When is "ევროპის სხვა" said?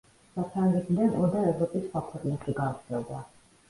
1.53-2.05